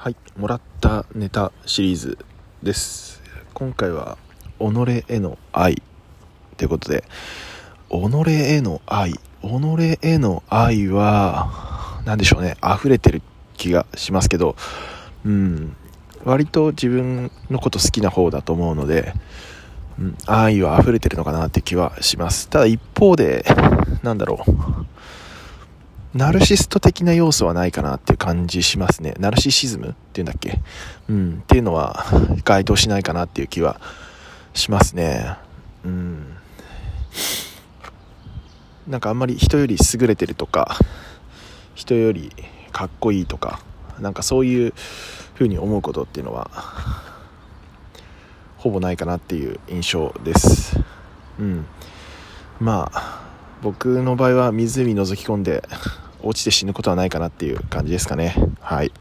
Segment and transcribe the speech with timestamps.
[0.00, 2.18] はいもらったネタシリーズ
[2.62, 3.20] です。
[3.52, 4.16] 今回は
[4.60, 5.82] 己への愛
[6.56, 7.02] ということで
[7.90, 9.18] 己への愛己
[10.00, 13.22] への愛は何でしょうね溢れてる
[13.56, 14.54] 気がしますけど
[15.26, 15.74] うん
[16.24, 19.14] 割と自分のこと好きな方だと思うので、
[19.98, 22.48] うん、愛は溢れてるのかなって気はします。
[22.48, 23.44] ただ一方で
[24.04, 24.52] なんだろう
[26.14, 29.14] ナルシスト的な要素はないかなっていう感じしますね。
[29.18, 30.58] ナルシシズムっていうんだっけ？
[31.08, 32.04] うん、っていうのは
[32.44, 33.80] 該当しないかなっていう気は
[34.54, 35.36] しますね。
[35.84, 36.34] うん。
[38.88, 40.76] なんかあんまり人より優れてるとか、
[41.74, 42.32] 人より
[42.72, 43.60] かっこいいとか、
[44.00, 44.72] なんかそういう
[45.34, 46.50] 風に思うことっていうのは、
[48.56, 50.80] ほぼないかなっていう印象です。
[51.38, 51.66] うん。
[52.60, 53.17] まあ、
[53.62, 55.62] 僕の場合は湖覗き込んで
[56.22, 58.34] 落ちて死ぬことはないかなっていう感じですかね。
[58.60, 58.92] はい。